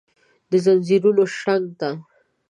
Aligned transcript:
دځنځیرونو 0.51 1.23
شرنګ 1.37 1.65
ته، 1.79 1.89